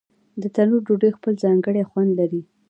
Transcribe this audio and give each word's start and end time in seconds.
د 0.41 0.43
تنور 0.55 0.81
ډوډۍ 0.87 1.11
خپل 1.17 1.33
ځانګړی 1.43 1.87
خوند 1.89 2.11
لري. 2.19 2.41